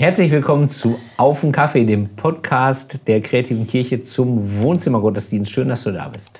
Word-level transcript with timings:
Herzlich 0.00 0.30
willkommen 0.30 0.68
zu 0.68 1.00
Auf 1.16 1.40
den 1.40 1.50
Kaffee, 1.50 1.84
dem 1.84 2.14
Podcast 2.14 3.08
der 3.08 3.20
kreativen 3.20 3.66
Kirche 3.66 4.00
zum 4.00 4.60
Wohnzimmergottesdienst. 4.62 5.50
Schön, 5.50 5.68
dass 5.68 5.82
du 5.82 5.90
da 5.90 6.06
bist. 6.06 6.38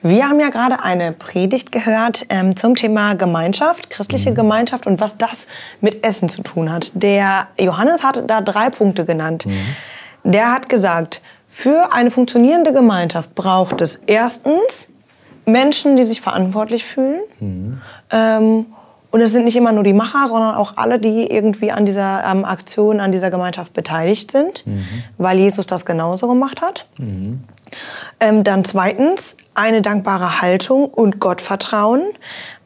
Wir 0.00 0.26
haben 0.26 0.40
ja 0.40 0.48
gerade 0.48 0.82
eine 0.82 1.12
Predigt 1.12 1.70
gehört 1.70 2.24
ähm, 2.30 2.56
zum 2.56 2.74
Thema 2.74 3.12
Gemeinschaft, 3.16 3.90
christliche 3.90 4.30
mhm. 4.30 4.36
Gemeinschaft 4.36 4.86
und 4.86 4.98
was 4.98 5.18
das 5.18 5.46
mit 5.82 6.06
Essen 6.06 6.30
zu 6.30 6.42
tun 6.42 6.72
hat. 6.72 6.90
Der 6.94 7.48
Johannes 7.60 8.02
hat 8.02 8.24
da 8.26 8.40
drei 8.40 8.70
Punkte 8.70 9.04
genannt. 9.04 9.44
Mhm. 9.44 9.76
Der 10.24 10.50
hat 10.50 10.70
gesagt, 10.70 11.20
für 11.50 11.92
eine 11.92 12.10
funktionierende 12.10 12.72
Gemeinschaft 12.72 13.34
braucht 13.34 13.82
es 13.82 13.96
erstens 14.06 14.88
Menschen, 15.44 15.96
die 15.96 16.04
sich 16.04 16.22
verantwortlich 16.22 16.86
fühlen. 16.86 17.20
Mhm. 17.40 17.82
Ähm, 18.10 18.66
und 19.10 19.22
es 19.22 19.32
sind 19.32 19.44
nicht 19.44 19.56
immer 19.56 19.72
nur 19.72 19.84
die 19.84 19.94
Macher, 19.94 20.28
sondern 20.28 20.54
auch 20.54 20.74
alle, 20.76 20.98
die 20.98 21.30
irgendwie 21.30 21.72
an 21.72 21.86
dieser 21.86 22.24
ähm, 22.30 22.44
Aktion, 22.44 23.00
an 23.00 23.10
dieser 23.10 23.30
Gemeinschaft 23.30 23.72
beteiligt 23.72 24.30
sind, 24.30 24.66
mhm. 24.66 24.84
weil 25.16 25.38
Jesus 25.38 25.66
das 25.66 25.86
genauso 25.86 26.28
gemacht 26.28 26.60
hat. 26.60 26.86
Mhm. 26.98 27.42
Ähm, 28.20 28.44
dann 28.44 28.64
zweitens 28.64 29.36
eine 29.54 29.82
dankbare 29.82 30.40
Haltung 30.40 30.86
und 30.86 31.20
Gottvertrauen. 31.20 32.02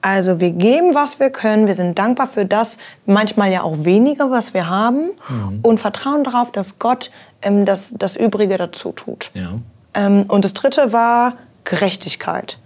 Also 0.01 0.41
wir 0.41 0.51
geben, 0.51 0.95
was 0.95 1.21
wir 1.21 1.31
können. 1.31 1.69
Wir 1.69 1.75
sind 1.75 1.99
dankbar 1.99 2.27
für 2.27 2.45
das, 2.45 2.79
manchmal 3.07 3.53
ja 3.53 3.63
auch 3.63 3.85
weniger, 3.85 4.31
was 4.31 4.53
wir 4.53 4.69
haben. 4.69 5.11
Mhm. 5.29 5.61
Und 5.63 5.79
vertrauen 5.79 6.25
darauf, 6.25 6.51
dass 6.51 6.81
Gott 6.81 7.13
ähm, 7.41 7.65
das, 7.65 7.95
das 7.97 8.17
Übrige 8.17 8.59
dazu 8.59 8.91
tut. 8.91 9.31
Ja. 9.35 9.51
Ähm, 9.95 10.25
und 10.27 10.45
das 10.45 10.55
dritte 10.55 10.93
war 10.93 11.35
Gerechtigkeit. 11.65 12.59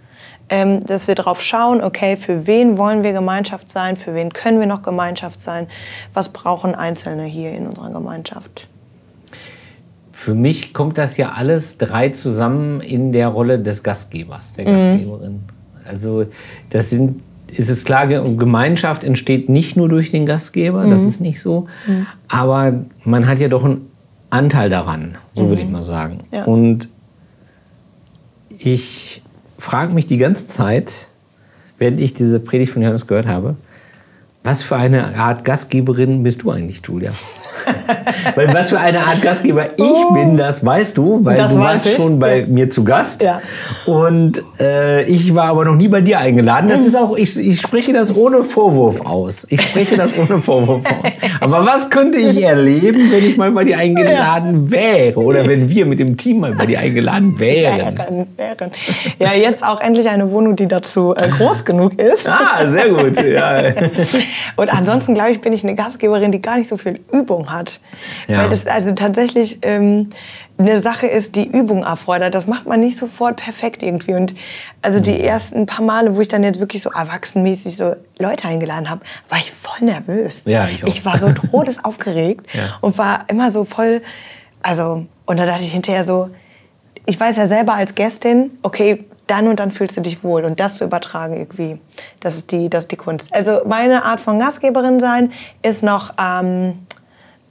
Ähm, 0.49 0.85
dass 0.85 1.09
wir 1.09 1.15
darauf 1.15 1.41
schauen, 1.41 1.83
okay, 1.83 2.15
für 2.15 2.47
wen 2.47 2.77
wollen 2.77 3.03
wir 3.03 3.11
Gemeinschaft 3.11 3.69
sein, 3.69 3.97
für 3.97 4.13
wen 4.13 4.31
können 4.31 4.61
wir 4.61 4.67
noch 4.67 4.81
Gemeinschaft 4.81 5.41
sein, 5.41 5.67
was 6.13 6.29
brauchen 6.29 6.73
Einzelne 6.73 7.25
hier 7.25 7.51
in 7.51 7.67
unserer 7.67 7.89
Gemeinschaft. 7.89 8.69
Für 10.13 10.33
mich 10.33 10.73
kommt 10.73 10.97
das 10.97 11.17
ja 11.17 11.33
alles 11.33 11.77
drei 11.77 12.09
zusammen 12.09 12.79
in 12.79 13.11
der 13.11 13.27
Rolle 13.27 13.59
des 13.59 13.83
Gastgebers, 13.83 14.53
der 14.53 14.67
mhm. 14.67 14.71
Gastgeberin. 14.71 15.39
Also 15.85 16.25
das 16.69 16.91
sind, 16.91 17.21
ist 17.47 17.69
es 17.69 17.83
klar, 17.83 18.07
Gemeinschaft 18.07 19.03
entsteht 19.03 19.49
nicht 19.49 19.75
nur 19.75 19.89
durch 19.89 20.11
den 20.11 20.25
Gastgeber, 20.25 20.85
mhm. 20.85 20.91
das 20.91 21.03
ist 21.03 21.19
nicht 21.19 21.41
so, 21.41 21.67
mhm. 21.85 22.07
aber 22.29 22.85
man 23.03 23.27
hat 23.27 23.39
ja 23.39 23.49
doch 23.49 23.65
einen 23.65 23.91
Anteil 24.29 24.69
daran, 24.69 25.17
so 25.33 25.49
würde 25.49 25.61
ich 25.61 25.67
mhm. 25.67 25.73
mal 25.73 25.83
sagen. 25.83 26.19
Ja. 26.31 26.45
Und 26.45 26.89
ich 28.57 29.21
frage 29.57 29.93
mich 29.93 30.05
die 30.05 30.17
ganze 30.17 30.47
Zeit, 30.47 31.07
während 31.77 31.99
ich 31.99 32.13
diese 32.13 32.39
Predigt 32.39 32.71
von 32.71 32.81
Johannes 32.81 33.07
gehört 33.07 33.27
habe, 33.27 33.55
was 34.47 34.63
für 34.63 34.77
eine 34.77 35.17
Art 35.17 35.43
Gastgeberin 35.43 36.23
bist 36.23 36.43
du 36.43 36.51
eigentlich, 36.51 36.81
Julia? 36.85 37.11
weil 38.35 38.53
was 38.53 38.69
für 38.69 38.79
eine 38.79 38.99
Art 38.99 39.21
Gastgeber 39.21 39.65
ich 39.77 39.83
oh. 39.83 40.13
bin, 40.13 40.37
das 40.37 40.65
weißt 40.65 40.97
du, 40.97 41.23
weil 41.23 41.37
das 41.37 41.53
du 41.53 41.59
warst 41.59 41.87
ich. 41.87 41.95
schon 41.95 42.19
bei 42.19 42.39
ja. 42.39 42.47
mir 42.47 42.69
zu 42.69 42.83
Gast. 42.83 43.23
Ja. 43.23 43.41
Und 43.85 44.41
äh, 44.59 45.03
ich 45.03 45.35
war 45.35 45.45
aber 45.45 45.65
noch 45.65 45.75
nie 45.75 45.87
bei 45.87 46.01
dir 46.01 46.19
eingeladen. 46.19 46.69
Das 46.69 46.81
mhm. 46.81 46.85
ist 46.85 46.95
auch, 46.95 47.17
ich, 47.17 47.37
ich 47.37 47.59
spreche 47.59 47.93
das 47.93 48.15
ohne 48.15 48.43
Vorwurf 48.43 49.01
aus. 49.01 49.47
Ich 49.49 49.61
spreche 49.61 49.97
das 49.97 50.17
ohne 50.17 50.41
Vorwurf 50.41 50.83
aus. 50.85 51.11
Aber 51.41 51.65
was 51.65 51.89
könnte 51.89 52.17
ich 52.17 52.41
erleben, 52.41 53.11
wenn 53.11 53.23
ich 53.23 53.37
mal 53.37 53.51
bei 53.51 53.63
dir 53.63 53.77
eingeladen 53.77 54.71
wäre? 54.71 55.19
Oder 55.19 55.47
wenn 55.47 55.69
wir 55.69 55.85
mit 55.85 55.99
dem 55.99 56.17
Team 56.17 56.39
mal 56.41 56.53
bei 56.53 56.65
dir 56.65 56.79
eingeladen 56.79 57.37
wären? 57.39 57.97
wären, 57.97 58.27
wären. 58.37 58.71
Ja, 59.19 59.33
jetzt 59.33 59.65
auch 59.65 59.81
endlich 59.81 60.07
eine 60.09 60.31
Wohnung, 60.31 60.55
die 60.55 60.67
dazu 60.67 61.13
äh, 61.15 61.27
groß 61.29 61.65
genug 61.65 61.99
ist. 61.99 62.29
Ah, 62.29 62.65
sehr 62.67 62.89
gut. 62.89 63.17
Ja. 63.21 63.63
Und 64.55 64.69
ansonsten, 64.73 65.13
glaube 65.13 65.31
ich, 65.31 65.41
bin 65.41 65.53
ich 65.53 65.63
eine 65.63 65.75
Gastgeberin, 65.75 66.31
die 66.31 66.41
gar 66.41 66.57
nicht 66.57 66.69
so 66.69 66.77
viel 66.77 66.99
Übung 67.11 67.51
hat. 67.51 67.79
Ja. 68.27 68.39
Weil 68.39 68.49
das 68.49 68.67
also 68.67 68.93
tatsächlich 68.93 69.59
ähm, 69.61 70.09
eine 70.57 70.81
Sache 70.81 71.07
ist, 71.07 71.35
die 71.35 71.47
Übung 71.47 71.83
erfordert. 71.83 72.33
Das 72.33 72.47
macht 72.47 72.65
man 72.65 72.79
nicht 72.79 72.97
sofort 72.97 73.37
perfekt 73.37 73.83
irgendwie. 73.83 74.13
Und 74.13 74.33
also 74.81 74.99
die 74.99 75.13
mhm. 75.13 75.21
ersten 75.21 75.65
paar 75.65 75.85
Male, 75.85 76.15
wo 76.15 76.21
ich 76.21 76.27
dann 76.27 76.43
jetzt 76.43 76.59
wirklich 76.59 76.81
so 76.81 76.89
erwachsenmäßig 76.89 77.77
so 77.77 77.95
Leute 78.17 78.47
eingeladen 78.47 78.89
habe, 78.89 79.01
war 79.29 79.37
ich 79.37 79.51
voll 79.51 79.85
nervös. 79.85 80.41
Ja, 80.45 80.67
ich, 80.67 80.83
auch. 80.83 80.87
ich 80.87 81.05
war 81.05 81.17
so 81.17 81.31
todesaufgeregt 81.31 82.47
ja. 82.53 82.77
und 82.81 82.97
war 82.97 83.25
immer 83.27 83.51
so 83.51 83.65
voll, 83.65 84.01
also, 84.61 85.05
und 85.25 85.37
da 85.37 85.45
dachte 85.45 85.63
ich 85.63 85.73
hinterher 85.73 86.03
so, 86.03 86.29
ich 87.05 87.19
weiß 87.19 87.37
ja 87.37 87.47
selber 87.47 87.73
als 87.73 87.95
Gästin, 87.95 88.51
okay, 88.63 89.05
dann 89.27 89.47
und 89.47 89.59
dann 89.59 89.71
fühlst 89.71 89.97
du 89.97 90.01
dich 90.01 90.23
wohl. 90.23 90.45
Und 90.45 90.59
das 90.59 90.77
zu 90.77 90.85
übertragen 90.85 91.37
irgendwie, 91.37 91.79
das 92.19 92.35
ist 92.35 92.51
die, 92.51 92.69
das 92.69 92.83
ist 92.83 92.91
die 92.91 92.97
Kunst. 92.97 93.33
Also 93.33 93.61
meine 93.65 94.03
Art 94.03 94.19
von 94.19 94.39
Gastgeberin 94.39 94.99
sein 94.99 95.31
ist 95.61 95.83
noch 95.83 96.13
ähm, 96.19 96.79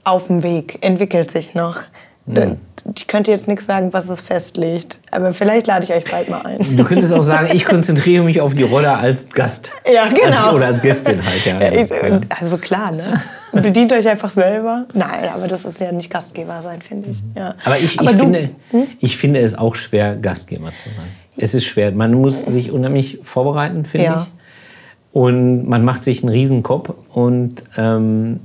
auf 0.03 0.27
dem 0.27 0.43
Weg, 0.43 0.79
entwickelt 0.81 1.31
sich 1.31 1.53
noch. 1.53 1.81
Mhm. 2.25 2.57
Ich 2.95 3.07
könnte 3.07 3.31
jetzt 3.31 3.47
nichts 3.47 3.65
sagen, 3.65 3.91
was 3.91 4.07
es 4.07 4.21
festlegt, 4.21 4.97
aber 5.11 5.33
vielleicht 5.33 5.67
lade 5.67 5.83
ich 5.83 5.93
euch 5.93 6.09
bald 6.09 6.29
mal 6.29 6.41
ein. 6.45 6.77
Du 6.77 6.83
könntest 6.85 7.11
auch 7.13 7.21
sagen, 7.21 7.49
ich 7.51 7.65
konzentriere 7.65 8.23
mich 8.23 8.39
auf 8.39 8.53
die 8.53 8.63
Rolle 8.63 8.95
als 8.95 9.29
Gast. 9.29 9.73
Ja, 9.91 10.07
genau. 10.07 10.45
Als, 10.45 10.53
oder 10.53 10.65
als 10.67 10.81
Gästin 10.81 11.25
halt, 11.25 11.45
ja. 11.45 11.61
ja, 11.61 11.71
ich, 11.71 11.91
also 12.29 12.57
klar, 12.57 12.91
ne? 12.91 13.21
Bedient 13.63 13.93
euch 13.93 14.07
einfach 14.07 14.29
selber. 14.29 14.85
Nein, 14.93 15.29
aber 15.33 15.47
das 15.47 15.65
ist 15.65 15.79
ja 15.79 15.91
nicht 15.91 16.09
Gastgeber 16.09 16.61
sein, 16.61 16.81
finde 16.81 17.09
ich. 17.09 17.21
Ja. 17.35 17.55
Aber 17.63 17.77
ich, 17.79 17.99
aber 17.99 18.11
ich, 18.11 18.17
finde, 18.17 18.49
hm? 18.71 18.87
ich 18.99 19.17
finde 19.17 19.39
es 19.39 19.57
auch 19.57 19.75
schwer, 19.75 20.15
Gastgeber 20.15 20.75
zu 20.75 20.89
sein. 20.89 21.07
Es 21.37 21.53
ist 21.53 21.65
schwer. 21.65 21.91
Man 21.91 22.13
muss 22.13 22.45
sich 22.45 22.71
unheimlich 22.71 23.19
vorbereiten, 23.21 23.85
finde 23.85 24.05
ja. 24.05 24.21
ich. 24.21 24.31
Und 25.13 25.67
man 25.67 25.83
macht 25.85 26.03
sich 26.03 26.23
einen 26.23 26.31
Riesenkopf. 26.31 26.93
Und 27.09 27.63
ähm, 27.77 28.39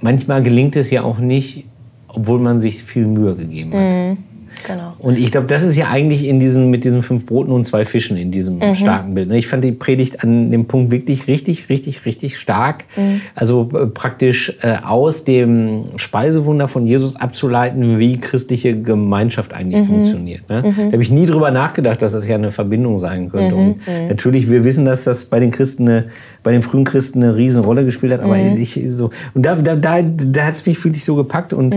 manchmal 0.00 0.42
gelingt 0.42 0.76
es 0.76 0.90
ja 0.90 1.02
auch 1.02 1.18
nicht, 1.18 1.66
obwohl 2.08 2.40
man 2.40 2.60
sich 2.60 2.82
viel 2.82 3.06
Mühe 3.06 3.36
gegeben 3.36 3.72
hat. 3.74 3.94
Mhm. 3.94 4.24
Genau. 4.66 4.94
Und 4.98 5.18
ich 5.18 5.30
glaube, 5.30 5.46
das 5.46 5.62
ist 5.62 5.76
ja 5.76 5.88
eigentlich 5.88 6.24
in 6.24 6.40
diesen, 6.40 6.70
mit 6.70 6.84
diesen 6.84 7.02
fünf 7.02 7.26
Broten 7.26 7.52
und 7.52 7.64
zwei 7.64 7.84
Fischen 7.84 8.16
in 8.16 8.30
diesem 8.30 8.58
mhm. 8.58 8.74
starken 8.74 9.14
Bild. 9.14 9.28
Ne? 9.28 9.38
Ich 9.38 9.48
fand 9.48 9.64
die 9.64 9.72
Predigt 9.72 10.22
an 10.22 10.50
dem 10.50 10.66
Punkt 10.66 10.90
wirklich 10.90 11.28
richtig, 11.28 11.68
richtig, 11.68 12.04
richtig 12.06 12.38
stark. 12.38 12.84
Mhm. 12.96 13.20
Also 13.34 13.68
äh, 13.74 13.86
praktisch 13.86 14.54
äh, 14.62 14.76
aus 14.82 15.24
dem 15.24 15.84
Speisewunder 15.96 16.68
von 16.68 16.86
Jesus 16.86 17.16
abzuleiten, 17.16 17.98
wie 17.98 18.18
christliche 18.18 18.78
Gemeinschaft 18.78 19.52
eigentlich 19.52 19.82
mhm. 19.82 19.86
funktioniert. 19.86 20.48
Ne? 20.48 20.62
Mhm. 20.62 20.76
Da 20.76 20.92
habe 20.92 21.02
ich 21.02 21.10
nie 21.10 21.26
drüber 21.26 21.50
nachgedacht, 21.50 22.02
dass 22.02 22.12
das 22.12 22.26
ja 22.26 22.36
eine 22.36 22.50
Verbindung 22.50 22.98
sein 22.98 23.30
könnte. 23.30 23.54
Mhm. 23.54 23.60
Und 23.60 23.76
mhm. 23.76 24.08
natürlich, 24.08 24.50
wir 24.50 24.64
wissen, 24.64 24.84
dass 24.84 25.04
das 25.04 25.24
bei 25.24 25.40
den 25.40 25.50
Christen, 25.50 25.88
eine, 25.88 26.04
bei 26.42 26.52
den 26.52 26.62
frühen 26.62 26.84
Christen 26.84 27.22
eine 27.22 27.36
Riesenrolle 27.36 27.84
gespielt 27.84 28.12
hat. 28.12 28.20
Aber 28.20 28.38
ich 28.38 28.80
so, 28.88 29.10
und 29.34 29.44
da, 29.44 29.54
da, 29.56 29.76
da, 29.76 30.02
da 30.02 30.44
hat 30.44 30.54
es 30.54 30.66
mich 30.66 30.82
wirklich 30.84 31.04
so 31.04 31.14
gepackt 31.14 31.52
und 31.52 31.76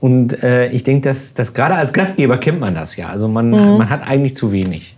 und 0.00 0.42
äh, 0.42 0.68
ich 0.68 0.84
denke, 0.84 1.08
dass, 1.08 1.34
dass 1.34 1.54
gerade 1.54 1.74
als 1.74 1.92
Gastgeber 1.92 2.38
kennt 2.38 2.60
man 2.60 2.74
das 2.74 2.96
ja. 2.96 3.08
Also 3.08 3.28
man, 3.28 3.50
mhm. 3.50 3.78
man 3.78 3.90
hat 3.90 4.06
eigentlich 4.06 4.36
zu 4.36 4.52
wenig. 4.52 4.96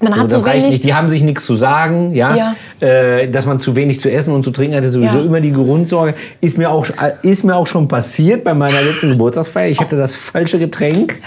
Man 0.00 0.12
so, 0.12 0.20
hat 0.20 0.32
das 0.32 0.42
zu 0.42 0.46
reicht 0.46 0.62
wenig. 0.62 0.72
nicht. 0.72 0.84
Die 0.84 0.94
haben 0.94 1.08
sich 1.08 1.22
nichts 1.22 1.44
zu 1.44 1.56
sagen, 1.56 2.14
ja. 2.14 2.34
ja. 2.80 2.86
Äh, 2.86 3.30
dass 3.30 3.46
man 3.46 3.58
zu 3.58 3.74
wenig 3.76 4.00
zu 4.00 4.10
essen 4.10 4.32
und 4.32 4.44
zu 4.44 4.50
trinken 4.50 4.76
hatte, 4.76 4.88
sowieso 4.88 5.18
ja. 5.18 5.24
immer 5.24 5.40
die 5.40 5.52
Grundsorge. 5.52 6.14
Ist 6.40 6.56
mir, 6.56 6.70
auch, 6.70 6.86
ist 7.22 7.44
mir 7.44 7.56
auch 7.56 7.66
schon 7.66 7.88
passiert 7.88 8.44
bei 8.44 8.54
meiner 8.54 8.80
letzten 8.80 9.10
Geburtstagsfeier. 9.10 9.68
Ich 9.68 9.80
hatte 9.80 9.96
das 9.96 10.16
falsche 10.16 10.58
Getränk. 10.58 11.18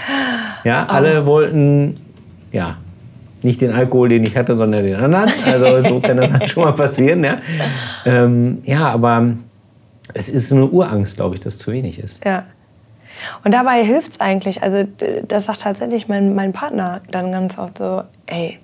Ja, 0.64 0.86
oh. 0.88 0.92
alle 0.92 1.26
wollten, 1.26 1.98
ja, 2.50 2.78
nicht 3.42 3.60
den 3.60 3.72
Alkohol, 3.72 4.08
den 4.08 4.24
ich 4.24 4.36
hatte, 4.36 4.56
sondern 4.56 4.84
den 4.84 4.96
anderen. 4.96 5.30
Also 5.44 5.82
so 5.82 6.00
kann 6.00 6.16
das 6.16 6.32
halt 6.32 6.48
schon 6.48 6.64
mal 6.64 6.72
passieren, 6.72 7.24
ja. 7.24 7.38
Ähm, 8.06 8.58
ja, 8.64 8.88
aber 8.88 9.34
es 10.14 10.28
ist 10.28 10.52
eine 10.52 10.66
Urangst, 10.66 11.16
glaube 11.16 11.34
ich, 11.34 11.40
dass 11.40 11.58
zu 11.58 11.72
wenig 11.72 11.98
ist. 11.98 12.24
Ja. 12.24 12.44
Und 13.44 13.52
dabei 13.52 13.84
hilft 13.84 14.12
es 14.12 14.20
eigentlich. 14.20 14.62
Also 14.62 14.84
das 15.26 15.46
sagt 15.46 15.62
tatsächlich 15.62 16.08
mein, 16.08 16.34
mein 16.34 16.52
Partner 16.52 17.00
dann 17.10 17.32
ganz 17.32 17.58
oft 17.58 17.78
so, 17.78 18.02
ey, 18.26 18.58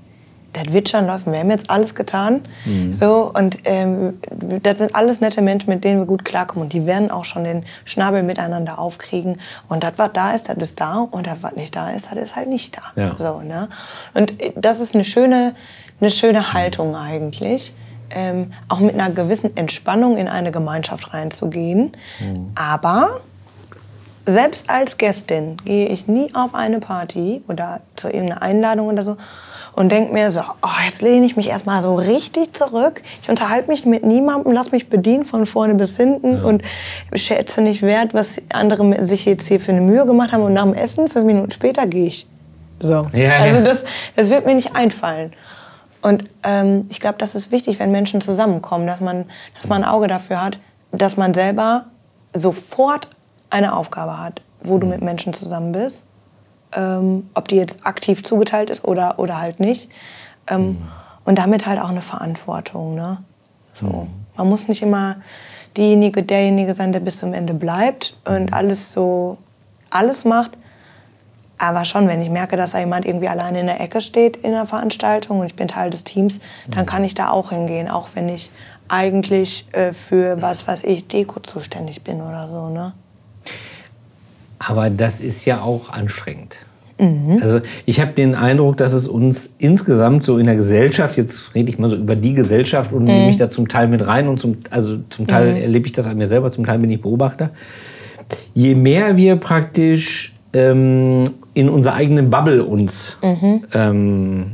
das 0.52 0.72
wird 0.72 0.88
schon 0.88 1.06
laufen. 1.06 1.32
Wir 1.32 1.40
haben 1.40 1.50
jetzt 1.50 1.70
alles 1.70 1.94
getan. 1.94 2.40
Mhm. 2.64 2.94
So, 2.94 3.30
und 3.34 3.58
ähm, 3.64 4.18
das 4.62 4.78
sind 4.78 4.94
alles 4.94 5.20
nette 5.20 5.42
Menschen, 5.42 5.70
mit 5.70 5.84
denen 5.84 6.00
wir 6.00 6.06
gut 6.06 6.24
klarkommen. 6.24 6.64
Und 6.64 6.72
die 6.72 6.86
werden 6.86 7.10
auch 7.10 7.24
schon 7.24 7.44
den 7.44 7.64
Schnabel 7.84 8.22
miteinander 8.22 8.78
aufkriegen. 8.78 9.38
Und 9.68 9.84
das, 9.84 9.92
was 9.96 10.10
da 10.14 10.32
ist, 10.32 10.48
das 10.48 10.56
ist 10.56 10.80
da. 10.80 11.06
Und 11.10 11.26
das, 11.26 11.38
was 11.42 11.54
nicht 11.54 11.76
da 11.76 11.90
ist, 11.90 12.06
das 12.10 12.18
ist 12.18 12.36
halt 12.36 12.48
nicht 12.48 12.76
da. 12.76 13.00
Ja. 13.00 13.14
So, 13.16 13.40
ne? 13.40 13.68
Und 14.14 14.34
das 14.56 14.80
ist 14.80 14.94
eine 14.94 15.04
schöne, 15.04 15.54
eine 16.00 16.10
schöne 16.10 16.52
Haltung 16.52 16.96
eigentlich. 16.96 17.74
Ähm, 18.10 18.52
auch 18.68 18.80
mit 18.80 18.94
einer 18.94 19.10
gewissen 19.10 19.54
Entspannung 19.54 20.16
in 20.16 20.28
eine 20.28 20.50
Gemeinschaft 20.50 21.12
reinzugehen. 21.12 21.92
Mhm. 22.20 22.52
Aber 22.54 23.20
selbst 24.28 24.68
als 24.68 24.98
Gästin 24.98 25.56
gehe 25.64 25.88
ich 25.88 26.06
nie 26.06 26.34
auf 26.34 26.54
eine 26.54 26.80
Party 26.80 27.42
oder 27.48 27.80
zu 27.96 28.08
irgendeiner 28.08 28.42
Einladung 28.42 28.88
oder 28.88 29.02
so 29.02 29.16
und 29.72 29.90
denke 29.90 30.12
mir 30.12 30.30
so, 30.30 30.40
oh, 30.40 30.84
jetzt 30.84 31.00
lehne 31.00 31.24
ich 31.24 31.36
mich 31.36 31.48
erstmal 31.48 31.82
so 31.82 31.94
richtig 31.94 32.54
zurück. 32.54 33.02
Ich 33.22 33.30
unterhalte 33.30 33.70
mich 33.70 33.86
mit 33.86 34.04
niemandem, 34.04 34.52
lass 34.52 34.70
mich 34.70 34.90
bedienen 34.90 35.24
von 35.24 35.46
vorne 35.46 35.76
bis 35.76 35.96
hinten 35.96 36.34
ja. 36.34 36.42
und 36.42 36.62
schätze 37.14 37.62
nicht 37.62 37.82
wert, 37.82 38.12
was 38.12 38.42
andere 38.52 39.02
sich 39.04 39.24
jetzt 39.24 39.48
hier 39.48 39.60
für 39.60 39.72
eine 39.72 39.80
Mühe 39.80 40.04
gemacht 40.04 40.32
haben. 40.32 40.42
Und 40.42 40.52
nach 40.52 40.64
dem 40.64 40.74
Essen, 40.74 41.08
fünf 41.08 41.24
Minuten 41.24 41.50
später, 41.50 41.86
gehe 41.86 42.08
ich. 42.08 42.26
So. 42.80 43.08
Ja, 43.12 43.30
also 43.40 43.62
das, 43.62 43.78
das 44.16 44.30
wird 44.30 44.44
mir 44.44 44.54
nicht 44.54 44.76
einfallen. 44.76 45.32
Und 46.02 46.24
ähm, 46.42 46.86
ich 46.90 47.00
glaube, 47.00 47.16
das 47.18 47.34
ist 47.34 47.50
wichtig, 47.50 47.78
wenn 47.78 47.90
Menschen 47.90 48.20
zusammenkommen, 48.20 48.86
dass 48.86 49.00
man, 49.00 49.24
dass 49.54 49.68
man 49.68 49.84
ein 49.84 49.88
Auge 49.88 50.06
dafür 50.06 50.42
hat, 50.42 50.58
dass 50.92 51.16
man 51.16 51.34
selber 51.34 51.86
sofort 52.34 53.08
eine 53.50 53.76
Aufgabe 53.76 54.18
hat, 54.18 54.42
wo 54.62 54.78
du 54.78 54.86
mit 54.86 55.02
Menschen 55.02 55.32
zusammen 55.32 55.72
bist. 55.72 56.04
Ähm, 56.76 57.30
ob 57.34 57.48
die 57.48 57.56
jetzt 57.56 57.86
aktiv 57.86 58.22
zugeteilt 58.22 58.68
ist 58.68 58.84
oder, 58.84 59.18
oder 59.18 59.40
halt 59.40 59.58
nicht. 59.58 59.90
Ähm, 60.48 60.66
mhm. 60.66 60.88
Und 61.24 61.38
damit 61.38 61.66
halt 61.66 61.80
auch 61.80 61.88
eine 61.88 62.02
Verantwortung. 62.02 62.94
Ne? 62.94 63.18
So. 63.72 63.86
Mhm. 63.86 64.08
Man 64.36 64.48
muss 64.48 64.68
nicht 64.68 64.82
immer 64.82 65.16
diejenige, 65.76 66.22
derjenige 66.22 66.74
sein, 66.74 66.92
der 66.92 67.00
bis 67.00 67.18
zum 67.18 67.32
Ende 67.32 67.54
bleibt 67.54 68.16
und 68.24 68.52
alles 68.52 68.92
so 68.92 69.38
alles 69.90 70.24
macht. 70.24 70.52
Aber 71.58 71.84
schon, 71.84 72.06
wenn 72.06 72.22
ich 72.22 72.30
merke, 72.30 72.56
dass 72.56 72.70
da 72.72 72.78
jemand 72.78 73.04
irgendwie 73.04 73.28
alleine 73.28 73.60
in 73.60 73.66
der 73.66 73.80
Ecke 73.80 74.00
steht 74.00 74.36
in 74.36 74.52
der 74.52 74.66
Veranstaltung 74.66 75.40
und 75.40 75.46
ich 75.46 75.56
bin 75.56 75.66
Teil 75.66 75.90
des 75.90 76.04
Teams, 76.04 76.40
dann 76.68 76.86
kann 76.86 77.02
ich 77.02 77.14
da 77.14 77.30
auch 77.30 77.50
hingehen, 77.50 77.88
auch 77.88 78.10
wenn 78.14 78.28
ich 78.28 78.52
eigentlich 78.86 79.66
äh, 79.72 79.92
für 79.92 80.40
was 80.40 80.68
weiß 80.68 80.84
ich 80.84 81.08
Deko 81.08 81.40
zuständig 81.40 82.04
bin 82.04 82.20
oder 82.20 82.48
so. 82.48 82.68
Ne? 82.68 82.92
Aber 84.58 84.90
das 84.90 85.20
ist 85.20 85.44
ja 85.44 85.60
auch 85.60 85.90
anstrengend. 85.90 86.58
Mhm. 86.98 87.38
Also 87.40 87.60
ich 87.86 88.00
habe 88.00 88.12
den 88.12 88.34
Eindruck, 88.34 88.76
dass 88.76 88.92
es 88.92 89.06
uns 89.06 89.52
insgesamt 89.58 90.24
so 90.24 90.38
in 90.38 90.46
der 90.46 90.56
Gesellschaft, 90.56 91.16
jetzt 91.16 91.54
rede 91.54 91.70
ich 91.70 91.78
mal 91.78 91.90
so 91.90 91.96
über 91.96 92.16
die 92.16 92.34
Gesellschaft 92.34 92.92
und 92.92 93.02
mhm. 93.02 93.08
nehme 93.08 93.26
mich 93.26 93.36
da 93.36 93.48
zum 93.48 93.68
Teil 93.68 93.88
mit 93.88 94.06
rein 94.06 94.26
und 94.28 94.40
zum, 94.40 94.58
also 94.70 94.98
zum 95.10 95.26
Teil 95.26 95.52
mhm. 95.52 95.62
erlebe 95.62 95.86
ich 95.86 95.92
das 95.92 96.06
an 96.06 96.18
mir 96.18 96.26
selber, 96.26 96.50
zum 96.50 96.66
Teil 96.66 96.80
bin 96.80 96.90
ich 96.90 97.00
Beobachter. 97.00 97.50
Je 98.52 98.74
mehr 98.74 99.16
wir 99.16 99.36
praktisch 99.36 100.34
ähm, 100.52 101.30
in 101.54 101.68
unserer 101.68 101.94
eigenen 101.94 102.30
Bubble 102.30 102.64
uns 102.64 103.18
mhm. 103.22 103.62
ähm, 103.74 104.46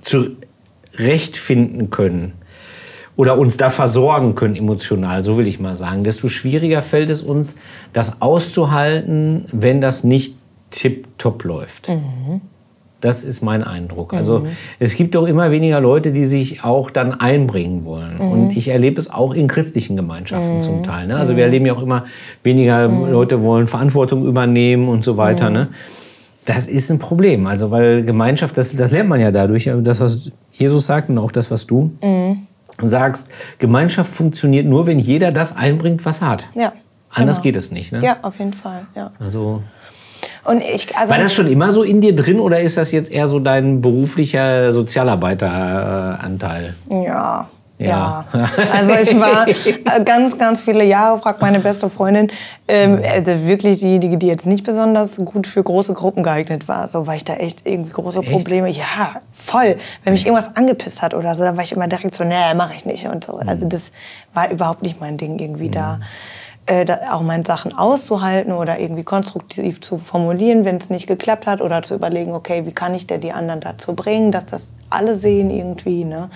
zurechtfinden 0.00 1.90
können 1.90 2.34
oder 3.18 3.36
uns 3.36 3.56
da 3.56 3.68
versorgen 3.68 4.36
können 4.36 4.54
emotional, 4.54 5.24
so 5.24 5.36
will 5.36 5.48
ich 5.48 5.58
mal 5.58 5.76
sagen, 5.76 6.04
desto 6.04 6.28
schwieriger 6.28 6.82
fällt 6.82 7.10
es 7.10 7.20
uns, 7.20 7.56
das 7.92 8.22
auszuhalten, 8.22 9.44
wenn 9.50 9.80
das 9.80 10.04
nicht 10.04 10.36
tipptopp 10.70 11.42
läuft. 11.42 11.88
Mhm. 11.88 12.42
Das 13.00 13.24
ist 13.24 13.42
mein 13.42 13.64
Eindruck. 13.64 14.14
Also 14.14 14.40
mhm. 14.40 14.46
es 14.78 14.94
gibt 14.94 15.16
doch 15.16 15.26
immer 15.26 15.50
weniger 15.50 15.80
Leute, 15.80 16.12
die 16.12 16.26
sich 16.26 16.62
auch 16.62 16.90
dann 16.90 17.12
einbringen 17.12 17.84
wollen. 17.84 18.18
Mhm. 18.18 18.30
Und 18.30 18.56
ich 18.56 18.68
erlebe 18.68 19.00
es 19.00 19.10
auch 19.10 19.34
in 19.34 19.48
christlichen 19.48 19.96
Gemeinschaften 19.96 20.58
mhm. 20.58 20.62
zum 20.62 20.82
Teil. 20.84 21.08
Ne? 21.08 21.16
Also 21.16 21.36
wir 21.36 21.42
erleben 21.42 21.66
ja 21.66 21.74
auch 21.74 21.82
immer 21.82 22.04
weniger 22.44 22.86
mhm. 22.86 23.10
Leute 23.10 23.42
wollen 23.42 23.66
Verantwortung 23.66 24.26
übernehmen 24.26 24.88
und 24.88 25.02
so 25.02 25.16
weiter. 25.16 25.48
Mhm. 25.48 25.56
Ne? 25.56 25.68
Das 26.44 26.68
ist 26.68 26.88
ein 26.92 27.00
Problem. 27.00 27.48
Also 27.48 27.72
weil 27.72 28.04
Gemeinschaft, 28.04 28.56
das, 28.56 28.76
das 28.76 28.92
lernt 28.92 29.08
man 29.08 29.20
ja 29.20 29.32
dadurch. 29.32 29.68
Das, 29.82 29.98
was 29.98 30.30
Jesus 30.52 30.86
sagt 30.86 31.10
und 31.10 31.18
auch 31.18 31.32
das, 31.32 31.50
was 31.50 31.66
du 31.66 31.90
mhm. 32.00 32.47
Sagst. 32.82 33.28
Gemeinschaft 33.58 34.12
funktioniert 34.12 34.66
nur, 34.66 34.86
wenn 34.86 34.98
jeder 34.98 35.32
das 35.32 35.56
einbringt, 35.56 36.04
was 36.04 36.20
er 36.20 36.28
hat. 36.28 36.44
Ja. 36.54 36.72
Anders 37.10 37.36
genau. 37.36 37.44
geht 37.44 37.56
es 37.56 37.70
nicht. 37.70 37.92
Ne? 37.92 38.02
Ja, 38.02 38.18
auf 38.22 38.38
jeden 38.38 38.52
Fall. 38.52 38.86
Ja. 38.94 39.12
Also 39.18 39.62
und 40.44 40.62
ich, 40.62 40.96
also 40.96 41.12
War 41.12 41.18
das 41.18 41.34
schon 41.34 41.46
immer 41.46 41.72
so 41.72 41.82
in 41.82 42.00
dir 42.00 42.16
drin 42.16 42.40
oder 42.40 42.60
ist 42.60 42.76
das 42.76 42.90
jetzt 42.90 43.10
eher 43.10 43.26
so 43.26 43.38
dein 43.38 43.80
beruflicher 43.80 44.72
Sozialarbeiteranteil? 44.72 46.74
Ja, 46.90 47.48
ja. 47.78 48.26
ja. 48.32 48.48
Also 48.72 48.92
ich 49.00 49.20
war 49.20 49.48
äh, 49.48 50.04
ganz, 50.04 50.36
ganz 50.36 50.60
viele 50.60 50.84
Jahre, 50.84 51.18
fragt 51.18 51.40
meine 51.40 51.60
beste 51.60 51.88
Freundin, 51.88 52.30
ähm, 52.66 53.00
also 53.04 53.46
wirklich 53.46 53.78
diejenige, 53.78 54.18
die 54.18 54.26
jetzt 54.26 54.46
nicht 54.46 54.64
besonders 54.64 55.16
gut 55.16 55.46
für 55.46 55.62
große 55.62 55.94
Gruppen 55.94 56.22
geeignet 56.22 56.68
war. 56.68 56.88
So 56.88 57.06
war 57.06 57.14
ich 57.14 57.24
da 57.24 57.34
echt 57.34 57.62
irgendwie 57.64 57.92
große 57.92 58.20
echt? 58.20 58.30
Probleme. 58.30 58.68
Ja, 58.68 59.20
voll. 59.30 59.76
Wenn 60.04 60.12
mich 60.12 60.26
irgendwas 60.26 60.56
angepisst 60.56 61.02
hat 61.02 61.14
oder 61.14 61.34
so, 61.34 61.44
dann 61.44 61.56
war 61.56 61.64
ich 61.64 61.72
immer 61.72 61.86
direkt 61.86 62.14
so, 62.14 62.24
nee, 62.24 62.54
mache 62.54 62.74
ich 62.76 62.84
nicht 62.84 63.06
und 63.06 63.24
so. 63.24 63.36
Also 63.36 63.66
mhm. 63.66 63.70
das 63.70 63.82
war 64.34 64.50
überhaupt 64.50 64.82
nicht 64.82 65.00
mein 65.00 65.16
Ding 65.16 65.38
irgendwie 65.38 65.68
mhm. 65.68 65.72
da 65.72 65.98
äh, 66.68 66.84
auch 67.10 67.22
meine 67.22 67.44
Sachen 67.46 67.72
auszuhalten 67.72 68.52
oder 68.52 68.78
irgendwie 68.78 69.02
konstruktiv 69.02 69.80
zu 69.80 69.96
formulieren, 69.96 70.66
wenn 70.66 70.76
es 70.76 70.90
nicht 70.90 71.06
geklappt 71.06 71.46
hat 71.46 71.62
oder 71.62 71.82
zu 71.82 71.94
überlegen, 71.94 72.34
okay, 72.34 72.66
wie 72.66 72.72
kann 72.72 72.94
ich 72.94 73.06
denn 73.06 73.22
die 73.22 73.32
anderen 73.32 73.60
dazu 73.60 73.94
bringen, 73.94 74.32
dass 74.32 74.44
das 74.44 74.74
alle 74.90 75.14
sehen 75.14 75.48
irgendwie. 75.48 76.04
Ne? 76.04 76.28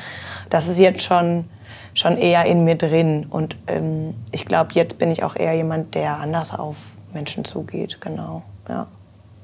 Das 0.48 0.68
ist 0.68 0.78
jetzt 0.78 1.02
schon, 1.02 1.44
schon 1.92 2.16
eher 2.16 2.46
in 2.46 2.64
mir 2.64 2.76
drin 2.76 3.26
und 3.28 3.56
ähm, 3.66 4.14
ich 4.30 4.46
glaube, 4.46 4.70
jetzt 4.72 4.98
bin 4.98 5.10
ich 5.10 5.22
auch 5.22 5.36
eher 5.36 5.52
jemand, 5.52 5.94
der 5.94 6.16
anders 6.18 6.58
auf 6.58 6.76
Menschen 7.12 7.44
zugeht, 7.44 8.00
genau. 8.00 8.42
Ja. 8.70 8.86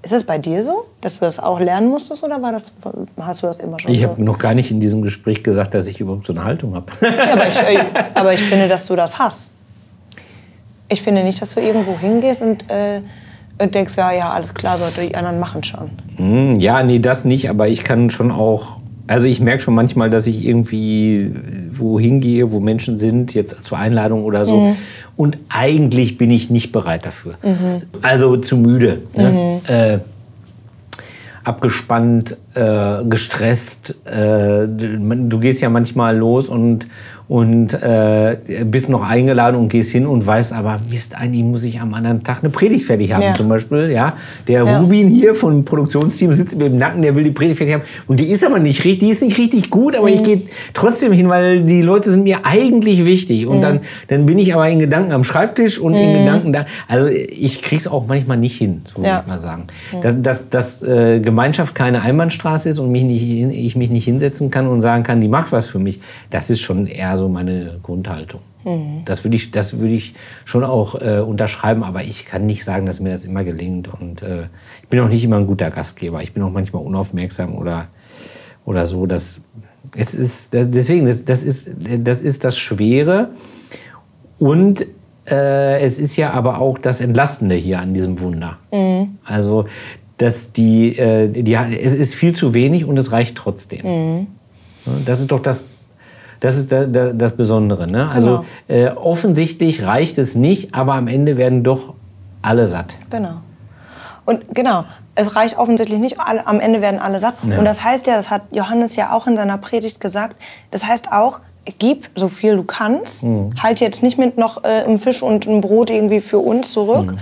Ist 0.00 0.12
es 0.12 0.24
bei 0.24 0.38
dir 0.38 0.64
so, 0.64 0.86
dass 1.02 1.18
du 1.18 1.26
das 1.26 1.38
auch 1.38 1.60
lernen 1.60 1.88
musstest 1.88 2.22
oder 2.22 2.40
war 2.40 2.52
das, 2.52 2.72
hast 3.20 3.42
du 3.42 3.46
das 3.46 3.60
immer 3.60 3.78
schon 3.78 3.92
Ich 3.92 4.00
so? 4.00 4.08
habe 4.08 4.24
noch 4.24 4.38
gar 4.38 4.54
nicht 4.54 4.70
in 4.70 4.80
diesem 4.80 5.02
Gespräch 5.02 5.42
gesagt, 5.42 5.74
dass 5.74 5.86
ich 5.86 6.00
überhaupt 6.00 6.26
so 6.26 6.32
eine 6.32 6.44
Haltung 6.44 6.74
habe. 6.74 6.86
Ja, 7.02 7.34
aber, 7.34 7.48
ich, 7.48 7.60
aber 8.14 8.32
ich 8.32 8.40
finde, 8.40 8.68
dass 8.68 8.86
du 8.86 8.96
das 8.96 9.18
hast. 9.18 9.50
Ich 10.88 11.02
finde 11.02 11.22
nicht, 11.22 11.40
dass 11.42 11.54
du 11.54 11.60
irgendwo 11.60 11.98
hingehst 11.98 12.42
und, 12.42 12.70
äh, 12.70 13.00
und 13.58 13.74
denkst, 13.74 13.96
ja, 13.96 14.12
ja, 14.12 14.30
alles 14.30 14.54
klar, 14.54 14.78
sollte 14.78 15.06
die 15.06 15.14
anderen 15.14 15.38
machen 15.38 15.62
schon. 15.62 15.90
Hm, 16.16 16.60
ja, 16.60 16.82
nee, 16.82 16.98
das 16.98 17.24
nicht, 17.24 17.50
aber 17.50 17.68
ich 17.68 17.84
kann 17.84 18.10
schon 18.10 18.30
auch 18.30 18.78
also 19.08 19.26
ich 19.26 19.40
merke 19.40 19.62
schon 19.62 19.74
manchmal, 19.74 20.10
dass 20.10 20.26
ich 20.26 20.46
irgendwie 20.46 21.32
wohin 21.72 22.20
gehe, 22.20 22.52
wo 22.52 22.60
Menschen 22.60 22.98
sind, 22.98 23.34
jetzt 23.34 23.64
zur 23.64 23.78
Einladung 23.78 24.22
oder 24.22 24.44
so. 24.44 24.60
Mhm. 24.60 24.76
Und 25.16 25.38
eigentlich 25.48 26.18
bin 26.18 26.30
ich 26.30 26.50
nicht 26.50 26.72
bereit 26.72 27.06
dafür. 27.06 27.34
Mhm. 27.42 27.82
Also 28.02 28.36
zu 28.36 28.58
müde. 28.58 29.00
Ne? 29.16 29.60
Mhm. 29.66 29.74
Äh, 29.74 29.98
abgespannt, 31.42 32.36
äh, 32.54 33.04
gestresst. 33.04 33.96
Äh, 34.04 34.68
du 34.68 35.38
gehst 35.38 35.62
ja 35.62 35.70
manchmal 35.70 36.14
los 36.16 36.50
und, 36.50 36.86
und 37.28 37.74
äh, 37.74 38.38
bist 38.64 38.88
noch 38.88 39.06
eingeladen 39.06 39.56
und 39.56 39.68
gehst 39.68 39.92
hin 39.92 40.06
und 40.06 40.26
weißt 40.26 40.54
aber, 40.54 40.80
Mist, 40.88 41.14
eigentlich 41.14 41.44
muss 41.44 41.62
ich 41.64 41.78
am 41.78 41.92
anderen 41.92 42.22
Tag 42.22 42.38
eine 42.42 42.48
Predigt 42.48 42.86
fertig 42.86 43.12
haben 43.12 43.22
ja. 43.22 43.34
zum 43.34 43.50
Beispiel. 43.50 43.90
Ja? 43.90 44.14
Der 44.46 44.64
ja. 44.64 44.80
Rubin 44.80 45.08
hier 45.08 45.34
vom 45.34 45.62
Produktionsteam 45.62 46.32
sitzt 46.32 46.56
mir 46.56 46.66
im 46.66 46.78
Nacken, 46.78 47.02
der 47.02 47.14
will 47.14 47.24
die 47.24 47.30
Predigt 47.30 47.58
fertig 47.58 47.74
haben 47.74 47.82
und 48.06 48.18
die 48.18 48.30
ist 48.30 48.44
aber 48.44 48.58
nicht 48.58 48.82
richtig, 48.84 49.00
die 49.00 49.10
ist 49.10 49.20
nicht 49.20 49.36
richtig 49.36 49.68
gut, 49.68 49.94
aber 49.94 50.08
mhm. 50.08 50.14
ich 50.14 50.22
gehe 50.22 50.42
trotzdem 50.72 51.12
hin, 51.12 51.28
weil 51.28 51.64
die 51.64 51.82
Leute 51.82 52.10
sind 52.10 52.22
mir 52.22 52.46
eigentlich 52.46 53.04
wichtig 53.04 53.46
und 53.46 53.58
mhm. 53.58 53.62
dann, 53.62 53.80
dann 54.08 54.24
bin 54.24 54.38
ich 54.38 54.54
aber 54.54 54.66
in 54.70 54.78
Gedanken 54.78 55.12
am 55.12 55.22
Schreibtisch 55.22 55.78
und 55.78 55.92
mhm. 55.92 55.98
in 55.98 56.12
Gedanken 56.24 56.52
da. 56.54 56.64
Also 56.88 57.08
ich 57.08 57.60
krieg's 57.60 57.86
auch 57.86 58.06
manchmal 58.06 58.38
nicht 58.38 58.56
hin, 58.56 58.80
so 58.84 59.02
ja. 59.02 59.08
würde 59.08 59.20
ich 59.20 59.26
mal 59.26 59.38
sagen. 59.38 59.66
Dass, 60.00 60.22
dass, 60.22 60.48
dass 60.48 60.82
äh, 60.82 61.20
Gemeinschaft 61.20 61.74
keine 61.74 62.00
Einbahnstraße 62.00 62.70
ist 62.70 62.78
und 62.78 62.90
mich 62.90 63.02
nicht, 63.02 63.22
ich 63.22 63.76
mich 63.76 63.90
nicht 63.90 64.04
hinsetzen 64.06 64.50
kann 64.50 64.66
und 64.66 64.80
sagen 64.80 65.02
kann, 65.02 65.20
die 65.20 65.28
macht 65.28 65.52
was 65.52 65.66
für 65.66 65.78
mich, 65.78 66.00
das 66.30 66.48
ist 66.48 66.60
schon 66.60 66.86
eher 66.86 67.17
so 67.18 67.28
meine 67.28 67.78
Grundhaltung. 67.82 68.40
Mhm. 68.64 69.04
Das 69.04 69.24
würde 69.24 69.36
ich, 69.36 69.50
das 69.50 69.72
ich 69.72 70.14
schon 70.44 70.64
auch 70.64 70.94
äh, 71.00 71.20
unterschreiben, 71.20 71.82
aber 71.82 72.02
ich 72.02 72.26
kann 72.26 72.46
nicht 72.46 72.64
sagen, 72.64 72.86
dass 72.86 73.00
mir 73.00 73.10
das 73.10 73.24
immer 73.24 73.44
gelingt. 73.44 73.88
Und 73.88 74.22
äh, 74.22 74.44
ich 74.82 74.88
bin 74.88 75.00
auch 75.00 75.08
nicht 75.08 75.24
immer 75.24 75.36
ein 75.36 75.46
guter 75.46 75.70
Gastgeber. 75.70 76.22
Ich 76.22 76.32
bin 76.32 76.42
auch 76.42 76.50
manchmal 76.50 76.82
unaufmerksam 76.82 77.54
oder, 77.54 77.88
oder 78.64 78.86
so. 78.86 79.06
Das, 79.06 79.40
es 79.96 80.14
ist, 80.14 80.54
deswegen, 80.54 81.06
das, 81.06 81.24
das, 81.24 81.42
ist, 81.42 81.70
das 82.00 82.22
ist 82.22 82.44
das 82.44 82.58
Schwere. 82.58 83.30
Und 84.38 84.86
äh, 85.30 85.80
es 85.80 85.98
ist 85.98 86.16
ja 86.16 86.30
aber 86.30 86.60
auch 86.60 86.78
das 86.78 87.00
Entlastende 87.00 87.54
hier 87.54 87.80
an 87.80 87.94
diesem 87.94 88.20
Wunder. 88.20 88.58
Mhm. 88.72 89.18
Also, 89.24 89.66
dass 90.16 90.52
die, 90.52 90.98
äh, 90.98 91.28
die, 91.28 91.54
es 91.54 91.94
ist 91.94 92.14
viel 92.14 92.34
zu 92.34 92.54
wenig 92.54 92.84
und 92.84 92.96
es 92.96 93.12
reicht 93.12 93.36
trotzdem. 93.36 93.86
Mhm. 93.86 94.26
Das 95.04 95.20
ist 95.20 95.30
doch 95.30 95.40
das 95.40 95.64
das 96.40 96.56
ist 96.56 96.72
da, 96.72 96.84
da, 96.84 97.12
das 97.12 97.36
Besondere. 97.36 97.86
Ne? 97.86 98.08
Also 98.10 98.44
genau. 98.66 98.80
äh, 98.80 98.90
offensichtlich 98.90 99.84
reicht 99.84 100.18
es 100.18 100.34
nicht, 100.34 100.74
aber 100.74 100.94
am 100.94 101.08
Ende 101.08 101.36
werden 101.36 101.64
doch 101.64 101.94
alle 102.42 102.68
satt. 102.68 102.96
Genau. 103.10 103.40
Und 104.24 104.54
genau, 104.54 104.84
es 105.14 105.34
reicht 105.34 105.58
offensichtlich 105.58 105.98
nicht, 105.98 106.20
alle, 106.20 106.46
am 106.46 106.60
Ende 106.60 106.80
werden 106.80 107.00
alle 107.00 107.18
satt. 107.18 107.34
Ja. 107.42 107.58
Und 107.58 107.64
das 107.64 107.82
heißt 107.82 108.06
ja, 108.06 108.16
das 108.16 108.30
hat 108.30 108.42
Johannes 108.52 108.94
ja 108.94 109.12
auch 109.12 109.26
in 109.26 109.36
seiner 109.36 109.58
Predigt 109.58 110.00
gesagt, 110.00 110.36
das 110.70 110.84
heißt 110.84 111.12
auch, 111.12 111.40
gib 111.78 112.08
so 112.14 112.28
viel 112.28 112.56
du 112.56 112.64
kannst, 112.64 113.24
mhm. 113.24 113.50
halt 113.60 113.80
jetzt 113.80 114.02
nicht 114.02 114.18
mit 114.18 114.38
noch 114.38 114.64
äh, 114.64 114.84
einem 114.84 114.98
Fisch 114.98 115.22
und 115.22 115.46
einem 115.46 115.60
Brot 115.60 115.90
irgendwie 115.90 116.20
für 116.20 116.38
uns 116.38 116.72
zurück, 116.72 117.12
mhm. 117.12 117.18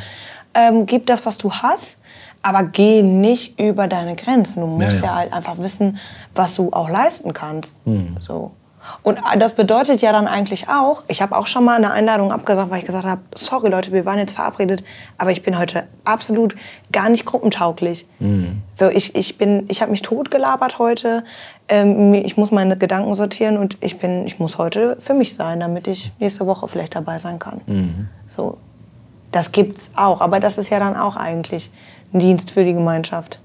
ähm, 0.54 0.86
gib 0.86 1.06
das, 1.06 1.24
was 1.26 1.38
du 1.38 1.52
hast, 1.52 1.98
aber 2.42 2.64
geh 2.64 3.02
nicht 3.02 3.58
über 3.58 3.88
deine 3.88 4.14
Grenzen. 4.14 4.60
Du 4.60 4.66
musst 4.66 5.00
ja, 5.00 5.06
ja. 5.06 5.12
ja 5.12 5.14
halt 5.16 5.32
einfach 5.32 5.58
wissen, 5.58 5.98
was 6.34 6.54
du 6.54 6.72
auch 6.72 6.88
leisten 6.88 7.32
kannst. 7.32 7.84
Mhm. 7.86 8.16
So. 8.20 8.52
Und 9.02 9.18
das 9.38 9.54
bedeutet 9.54 10.00
ja 10.02 10.12
dann 10.12 10.26
eigentlich 10.26 10.68
auch, 10.68 11.02
ich 11.08 11.22
habe 11.22 11.36
auch 11.36 11.46
schon 11.46 11.64
mal 11.64 11.76
eine 11.76 11.90
Einladung 11.90 12.32
abgesagt, 12.32 12.70
weil 12.70 12.80
ich 12.80 12.86
gesagt 12.86 13.04
habe, 13.04 13.20
sorry 13.34 13.68
Leute, 13.68 13.92
wir 13.92 14.04
waren 14.04 14.18
jetzt 14.18 14.34
verabredet, 14.34 14.82
aber 15.18 15.30
ich 15.30 15.42
bin 15.42 15.58
heute 15.58 15.86
absolut 16.04 16.56
gar 16.92 17.08
nicht 17.08 17.24
gruppentauglich. 17.24 18.06
Mhm. 18.18 18.62
So, 18.74 18.88
ich, 18.88 19.14
ich, 19.14 19.40
ich 19.40 19.80
habe 19.82 19.90
mich 19.90 20.02
totgelabert 20.02 20.78
heute, 20.78 21.24
ähm, 21.68 22.14
ich 22.14 22.36
muss 22.36 22.50
meine 22.50 22.76
Gedanken 22.76 23.14
sortieren 23.14 23.58
und 23.58 23.76
ich, 23.80 23.98
bin, 23.98 24.26
ich 24.26 24.38
muss 24.38 24.58
heute 24.58 24.96
für 24.98 25.14
mich 25.14 25.34
sein, 25.34 25.60
damit 25.60 25.88
ich 25.88 26.12
nächste 26.18 26.46
Woche 26.46 26.68
vielleicht 26.68 26.94
dabei 26.94 27.18
sein 27.18 27.38
kann. 27.38 27.60
Mhm. 27.66 28.08
So, 28.26 28.58
das 29.32 29.52
gibt's 29.52 29.92
auch, 29.96 30.20
aber 30.20 30.40
das 30.40 30.58
ist 30.58 30.70
ja 30.70 30.78
dann 30.78 30.96
auch 30.96 31.16
eigentlich 31.16 31.70
ein 32.12 32.20
Dienst 32.20 32.50
für 32.50 32.64
die 32.64 32.72
Gemeinschaft. 32.72 33.40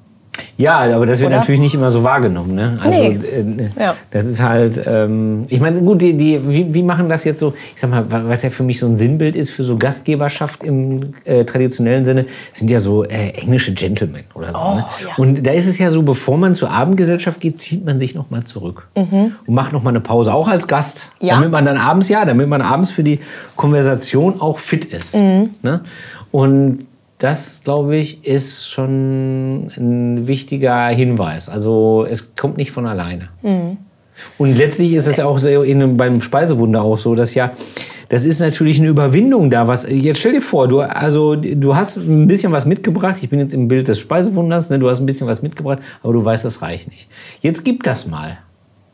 Ja, 0.61 0.79
aber 0.95 1.05
das 1.05 1.19
wird 1.19 1.29
Oder? 1.29 1.37
natürlich 1.37 1.59
nicht 1.59 1.73
immer 1.73 1.91
so 1.91 2.03
wahrgenommen. 2.03 2.53
Ne? 2.53 2.77
Also 2.81 2.99
nee. 3.01 3.15
äh, 3.15 3.69
ja. 3.79 3.95
das 4.11 4.25
ist 4.25 4.41
halt, 4.41 4.81
ähm, 4.85 5.45
ich 5.47 5.59
meine, 5.59 5.81
gut, 5.81 6.01
die, 6.01 6.13
die, 6.13 6.39
wie, 6.47 6.73
wie 6.73 6.83
machen 6.83 7.09
das 7.09 7.23
jetzt 7.23 7.39
so, 7.39 7.53
ich 7.73 7.81
sag 7.81 7.89
mal, 7.89 8.05
was 8.09 8.43
ja 8.43 8.49
für 8.49 8.63
mich 8.63 8.79
so 8.79 8.85
ein 8.85 8.95
Sinnbild 8.95 9.35
ist 9.35 9.49
für 9.49 9.63
so 9.63 9.77
Gastgeberschaft 9.77 10.63
im 10.63 11.13
äh, 11.25 11.43
traditionellen 11.45 12.05
Sinne, 12.05 12.25
sind 12.53 12.69
ja 12.69 12.79
so 12.79 13.03
äh, 13.03 13.31
englische 13.31 13.73
Gentlemen 13.73 14.23
oder 14.35 14.53
so. 14.53 14.59
Oh, 14.59 14.75
ne? 14.75 14.85
ja. 15.01 15.15
Und 15.17 15.45
da 15.45 15.51
ist 15.51 15.67
es 15.67 15.79
ja 15.79 15.89
so, 15.89 16.03
bevor 16.03 16.37
man 16.37 16.53
zur 16.53 16.69
Abendgesellschaft 16.69 17.39
geht, 17.39 17.59
zieht 17.59 17.83
man 17.83 17.97
sich 17.97 18.13
noch 18.13 18.29
mal 18.29 18.43
zurück 18.43 18.87
mhm. 18.95 19.33
und 19.45 19.53
macht 19.53 19.73
noch 19.73 19.81
mal 19.81 19.89
eine 19.89 20.01
Pause, 20.01 20.33
auch 20.33 20.47
als 20.47 20.67
Gast. 20.67 21.07
Ja. 21.19 21.35
Damit 21.35 21.51
man 21.51 21.65
dann 21.65 21.77
abends, 21.77 22.07
ja, 22.09 22.23
damit 22.25 22.47
man 22.47 22.61
abends 22.61 22.91
für 22.91 23.03
die 23.03 23.19
Konversation 23.55 24.39
auch 24.39 24.59
fit 24.59 24.85
ist. 24.85 25.15
Mhm. 25.15 25.49
Ne? 25.63 25.81
Und 26.31 26.85
das, 27.21 27.61
glaube 27.63 27.97
ich, 27.97 28.25
ist 28.25 28.67
schon 28.67 29.67
ein 29.77 30.27
wichtiger 30.27 30.87
Hinweis. 30.87 31.49
Also 31.49 32.05
es 32.09 32.35
kommt 32.35 32.57
nicht 32.57 32.71
von 32.71 32.87
alleine. 32.87 33.29
Mhm. 33.43 33.77
Und 34.37 34.57
letztlich 34.57 34.93
ist 34.93 35.07
es 35.07 35.17
ja 35.17 35.25
auch 35.25 35.43
in, 35.43 35.97
beim 35.97 36.21
Speisewunder 36.21 36.81
auch 36.81 36.97
so, 36.97 37.13
dass 37.13 37.35
ja, 37.35 37.51
das 38.09 38.25
ist 38.25 38.39
natürlich 38.39 38.79
eine 38.79 38.89
Überwindung 38.89 39.49
da. 39.51 39.67
Was, 39.67 39.87
jetzt 39.89 40.19
stell 40.19 40.33
dir 40.33 40.41
vor, 40.41 40.67
du, 40.67 40.81
also, 40.81 41.35
du 41.35 41.75
hast 41.75 41.97
ein 41.97 42.27
bisschen 42.27 42.51
was 42.51 42.65
mitgebracht. 42.65 43.17
Ich 43.21 43.29
bin 43.29 43.39
jetzt 43.39 43.53
im 43.53 43.67
Bild 43.67 43.87
des 43.87 43.99
Speisewunders, 43.99 44.69
ne, 44.69 44.79
du 44.79 44.89
hast 44.89 44.99
ein 44.99 45.05
bisschen 45.05 45.27
was 45.27 45.41
mitgebracht, 45.41 45.79
aber 46.03 46.13
du 46.13 46.25
weißt, 46.25 46.43
das 46.43 46.61
reicht 46.61 46.89
nicht. 46.89 47.07
Jetzt 47.41 47.63
gib 47.63 47.83
das 47.83 48.07
mal. 48.07 48.39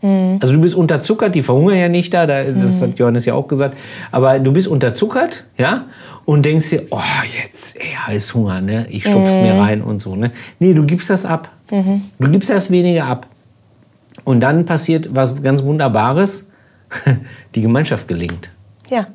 Mhm. 0.02 0.40
Also 0.42 0.54
du 0.54 0.62
bist 0.62 0.76
unterzuckert, 0.76 1.34
die 1.34 1.42
verhungern 1.44 1.78
ja 1.78 1.90
nicht 1.90 2.14
da, 2.14 2.26
das 2.26 2.46
mhm. 2.46 2.82
hat 2.82 3.00
Johannes 3.00 3.26
ja 3.26 3.34
auch 3.34 3.48
gesagt, 3.48 3.78
aber 4.12 4.40
du 4.40 4.52
bist 4.52 4.68
unterzuckert, 4.68 5.46
ja, 5.58 5.86
und 6.28 6.44
denkst 6.44 6.72
dir, 6.72 6.84
oh, 6.90 7.00
jetzt, 7.42 7.78
ey, 7.78 7.96
Heißhunger, 8.06 8.60
ne? 8.60 8.86
Ich 8.90 9.04
stopf's 9.04 9.34
mhm. 9.34 9.44
mir 9.44 9.54
rein 9.54 9.82
und 9.82 10.00
so, 10.00 10.18
ne? 10.18 10.34
Nee, 10.60 10.74
du 10.74 10.86
gibst 10.86 11.10
das 11.10 11.26
ab. 11.26 11.50
Mhm. 11.72 12.02
Du 12.20 12.30
gibst 12.30 12.50
das 12.50 12.70
weniger 12.70 13.06
ab. 13.06 13.28
Und 14.26 14.42
dann 14.42 14.66
passiert 14.66 15.16
was 15.16 15.42
ganz 15.42 15.64
Wunderbares. 15.64 16.48
die 17.56 17.62
Gemeinschaft 17.62 18.10
gelingt. 18.10 18.50
Ja. 18.90 19.08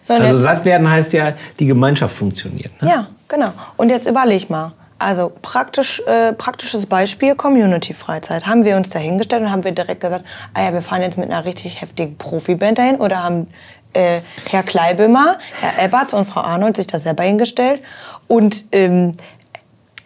So, 0.00 0.14
also 0.14 0.38
satt 0.38 0.64
werden 0.64 0.88
heißt 0.88 1.12
ja, 1.12 1.34
die 1.58 1.66
Gemeinschaft 1.66 2.14
funktioniert. 2.14 2.80
Ne? 2.80 2.88
Ja, 2.88 3.08
genau. 3.26 3.52
Und 3.76 3.88
jetzt 3.88 4.06
überleg 4.06 4.48
mal. 4.48 4.74
Also 5.00 5.32
praktisch, 5.42 6.00
äh, 6.06 6.32
praktisches 6.34 6.86
Beispiel, 6.86 7.34
Community-Freizeit. 7.34 8.46
Haben 8.46 8.64
wir 8.64 8.76
uns 8.76 8.90
da 8.90 9.00
hingestellt 9.00 9.42
und 9.42 9.50
haben 9.50 9.64
wir 9.64 9.72
direkt 9.72 10.02
gesagt, 10.02 10.24
ah 10.54 10.62
ja, 10.62 10.72
wir 10.72 10.82
fahren 10.82 11.02
jetzt 11.02 11.18
mit 11.18 11.28
einer 11.28 11.44
richtig 11.44 11.80
heftigen 11.80 12.16
Profiband 12.16 12.78
dahin 12.78 12.96
oder 12.96 13.24
haben 13.24 13.48
äh, 13.92 14.20
Herr 14.50 14.62
Kleibömer, 14.62 15.38
Herr 15.60 15.84
Eberts 15.84 16.14
und 16.14 16.24
Frau 16.24 16.40
Arnold 16.40 16.76
sich 16.76 16.86
da 16.86 16.98
selber 16.98 17.24
hingestellt 17.24 17.80
und 18.28 18.64
ähm, 18.72 19.12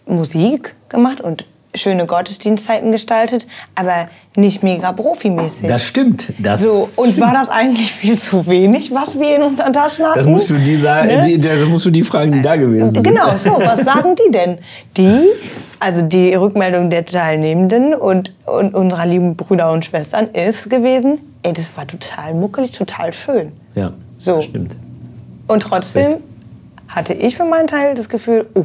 Musik 0.07 0.75
gemacht 0.89 1.21
und 1.21 1.47
schöne 1.77 2.07
Gottesdienstzeiten 2.07 2.93
gestaltet, 2.93 3.47
aber 3.75 4.09
nicht 4.35 4.63
mega 4.63 4.93
profimäßig. 4.93 5.69
Das 5.69 5.85
stimmt. 5.85 6.33
Das 6.39 6.63
so, 6.63 7.03
und 7.03 7.21
war 7.21 7.33
das 7.33 7.49
eigentlich 7.49 7.93
viel 7.93 8.19
zu 8.19 8.47
wenig, 8.47 8.93
was 8.93 9.19
wir 9.19 9.37
in 9.37 9.43
unseren 9.43 9.73
Taschen 9.73 10.05
hatten? 10.05 10.19
Das 10.19 10.27
musst 10.27 10.51
du 10.51 10.59
die, 10.59 10.77
sagen, 10.77 11.09
ne? 11.09 11.39
das 11.39 11.65
musst 11.65 11.87
du 11.87 11.91
die 11.91 12.03
fragen, 12.03 12.33
die 12.33 12.43
da 12.43 12.57
gewesen 12.57 12.87
sind. 12.87 13.05
Genau, 13.05 13.37
so. 13.37 13.51
Was 13.65 13.81
sagen 13.81 14.15
die 14.15 14.31
denn? 14.31 14.59
Die, 14.97 15.21
also 15.81 16.03
die 16.03 16.35
Rückmeldung 16.35 16.91
der 16.91 17.05
Teilnehmenden 17.05 17.95
und, 17.95 18.33
und 18.45 18.75
unserer 18.75 19.07
lieben 19.07 19.37
Brüder 19.37 19.73
und 19.73 19.85
Schwestern 19.85 20.29
ist 20.29 20.71
gewesen, 20.71 21.19
ey, 21.47 21.53
das 21.53 21.77
war 21.77 21.87
total 21.87 22.35
muckelig, 22.35 22.73
total 22.73 23.13
schön. 23.13 23.53
Ja, 23.75 23.93
so. 24.19 24.41
stimmt. 24.41 24.77
Und 25.47 25.63
trotzdem 25.63 26.17
hatte 26.89 27.15
ich 27.15 27.37
für 27.37 27.45
meinen 27.45 27.69
Teil 27.69 27.95
das 27.95 28.09
Gefühl, 28.09 28.49
oh, 28.55 28.65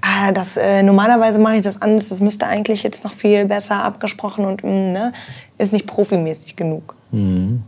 ah, 0.00 0.30
das, 0.30 0.56
äh, 0.56 0.84
normalerweise 0.84 1.38
mache 1.38 1.56
ich 1.56 1.62
das 1.62 1.82
anders, 1.82 2.08
das 2.08 2.20
müsste 2.20 2.46
eigentlich 2.46 2.84
jetzt 2.84 3.02
noch 3.02 3.12
viel 3.12 3.44
besser 3.46 3.82
abgesprochen 3.82 4.44
und 4.44 4.62
mh, 4.62 4.70
mm, 4.70 4.92
ne, 4.92 5.12
ist 5.58 5.72
nicht 5.72 5.86
profimäßig 5.86 6.54
genug. 6.54 6.94
Mhm. 7.10 7.64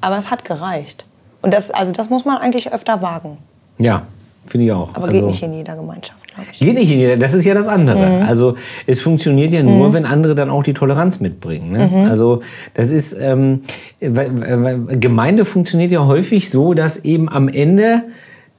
Aber 0.00 0.16
es 0.16 0.30
hat 0.30 0.44
gereicht. 0.44 1.04
Und 1.42 1.52
das, 1.52 1.72
also 1.72 1.90
das 1.90 2.08
muss 2.08 2.24
man 2.24 2.38
eigentlich 2.38 2.72
öfter 2.72 3.02
wagen. 3.02 3.38
Ja, 3.78 4.02
Finde 4.46 4.66
ich 4.66 4.72
auch. 4.72 4.94
Aber 4.94 5.04
also, 5.04 5.16
geht 5.16 5.26
nicht 5.26 5.42
in 5.42 5.52
jeder 5.52 5.76
Gemeinschaft, 5.76 6.26
glaube 6.26 6.48
ich. 6.52 6.58
Geht 6.58 6.74
nicht 6.74 6.90
in 6.90 6.98
jeder, 6.98 7.16
das 7.16 7.32
ist 7.32 7.44
ja 7.44 7.54
das 7.54 7.68
andere. 7.68 8.18
Mhm. 8.18 8.22
Also 8.22 8.56
es 8.86 9.00
funktioniert 9.00 9.52
ja 9.52 9.62
nur, 9.62 9.88
mhm. 9.88 9.92
wenn 9.92 10.04
andere 10.04 10.34
dann 10.34 10.50
auch 10.50 10.64
die 10.64 10.74
Toleranz 10.74 11.20
mitbringen. 11.20 11.70
Ne? 11.72 11.88
Mhm. 11.88 12.10
Also 12.10 12.42
das 12.74 12.90
ist, 12.90 13.16
ähm, 13.18 13.60
Gemeinde 14.00 15.44
funktioniert 15.44 15.92
ja 15.92 16.06
häufig 16.06 16.50
so, 16.50 16.74
dass 16.74 17.04
eben 17.04 17.28
am 17.28 17.48
Ende, 17.48 18.02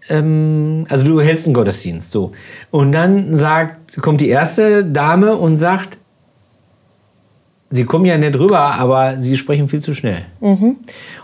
ähm, 0.09 0.85
also 0.87 1.03
du 1.03 1.19
hältst 1.19 1.47
einen 1.47 1.53
Gottesdienst 1.53 2.11
so. 2.11 2.31
Und 2.71 2.93
dann 2.93 3.35
sagt, 3.35 4.01
kommt 4.01 4.21
die 4.21 4.29
erste 4.29 4.85
Dame 4.85 5.35
und 5.35 5.57
sagt, 5.57 5.97
Sie 7.69 7.85
kommen 7.85 8.05
ja 8.05 8.19
nicht 8.19 8.37
rüber, 8.37 8.59
aber 8.59 9.17
Sie 9.17 9.35
sprechen 9.35 9.67
viel 9.67 9.81
zu 9.81 9.95
schnell. 9.95 10.25
Mhm. 10.41 10.75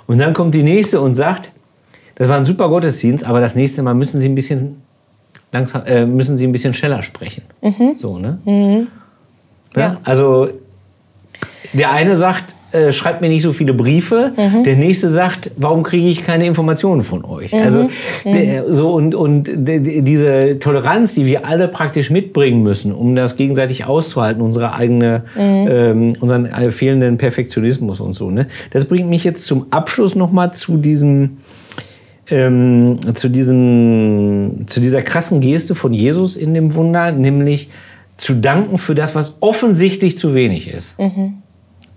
Und 0.07 0.17
dann 0.17 0.33
kommt 0.33 0.55
die 0.55 0.63
nächste 0.63 0.99
und 0.99 1.13
sagt, 1.13 1.51
das 2.19 2.27
war 2.27 2.37
ein 2.37 2.45
super 2.45 2.69
Gottesdienst, 2.69 3.23
aber 3.23 3.39
das 3.39 3.55
nächste 3.55 3.81
Mal 3.81 3.95
müssen 3.95 4.19
Sie 4.19 4.27
ein 4.27 4.35
bisschen 4.35 4.81
langsam, 5.51 5.85
äh, 5.85 6.05
müssen 6.05 6.37
Sie 6.37 6.45
ein 6.45 6.51
bisschen 6.51 6.73
schneller 6.73 7.01
sprechen. 7.01 7.43
Mhm. 7.61 7.93
So, 7.97 8.19
ne? 8.19 8.37
Mhm. 8.45 8.87
Ja? 9.75 9.81
ja? 9.81 9.97
Also 10.03 10.49
der 11.73 11.91
eine 11.91 12.15
sagt, 12.17 12.55
äh, 12.71 12.91
schreibt 12.91 13.21
mir 13.21 13.29
nicht 13.29 13.41
so 13.41 13.53
viele 13.53 13.73
Briefe. 13.73 14.33
Mhm. 14.35 14.63
Der 14.65 14.75
nächste 14.75 15.09
sagt, 15.09 15.51
warum 15.55 15.81
kriege 15.81 16.07
ich 16.07 16.23
keine 16.23 16.45
Informationen 16.45 17.03
von 17.03 17.23
euch? 17.23 17.53
Mhm. 17.53 17.61
Also 17.61 17.89
mhm. 18.25 18.63
so 18.67 18.91
und 18.91 19.15
und 19.15 19.49
diese 19.55 20.59
Toleranz, 20.59 21.15
die 21.15 21.25
wir 21.25 21.47
alle 21.47 21.67
praktisch 21.69 22.11
mitbringen 22.11 22.61
müssen, 22.61 22.91
um 22.91 23.15
das 23.15 23.37
gegenseitig 23.37 23.85
auszuhalten, 23.85 24.41
unsere 24.41 24.73
eigene, 24.73 25.23
mhm. 25.35 25.67
ähm, 25.69 26.13
unseren 26.19 26.45
äh, 26.47 26.69
fehlenden 26.69 27.17
Perfektionismus 27.17 28.01
und 28.01 28.13
so. 28.13 28.29
Ne? 28.29 28.45
Das 28.71 28.85
bringt 28.85 29.09
mich 29.09 29.23
jetzt 29.23 29.45
zum 29.45 29.67
Abschluss 29.71 30.15
noch 30.15 30.31
mal 30.31 30.51
zu 30.51 30.77
diesem 30.77 31.37
ähm, 32.29 32.97
zu, 33.15 33.29
diesem, 33.29 34.65
zu 34.67 34.79
dieser 34.79 35.01
krassen 35.01 35.39
Geste 35.39 35.75
von 35.75 35.93
Jesus 35.93 36.35
in 36.35 36.53
dem 36.53 36.75
Wunder, 36.75 37.11
nämlich 37.11 37.69
zu 38.17 38.35
danken 38.35 38.77
für 38.77 38.95
das, 38.95 39.15
was 39.15 39.37
offensichtlich 39.39 40.17
zu 40.17 40.33
wenig 40.33 40.71
ist. 40.71 40.99
Mhm. 40.99 41.35